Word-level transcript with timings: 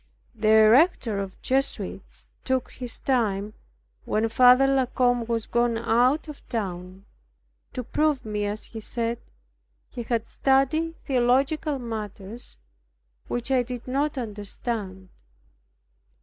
The 0.33 0.67
Rector 0.71 1.19
of 1.19 1.33
the 1.33 1.37
Jesuits 1.43 2.25
took 2.43 2.71
his 2.71 2.97
time, 2.97 3.53
when 4.03 4.27
Father 4.29 4.65
La 4.65 4.87
Combe 4.87 5.25
was 5.27 5.45
gone 5.45 5.77
out 5.77 6.27
of 6.27 6.41
town, 6.49 7.05
to 7.73 7.83
prove 7.83 8.25
me, 8.25 8.45
as 8.45 8.63
he 8.63 8.79
said. 8.79 9.19
He 9.91 10.01
had 10.01 10.27
studied 10.27 10.95
theological 11.05 11.77
matters, 11.77 12.57
which 13.27 13.51
I 13.51 13.61
did 13.61 13.87
not 13.87 14.17
understand. 14.17 15.09